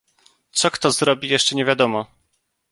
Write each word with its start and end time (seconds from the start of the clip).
"Co 0.51 0.71
kto 0.71 0.91
zrobi, 0.91 1.29
jeszcze 1.29 1.55
nie 1.55 1.65
wiadomo." 1.65 2.05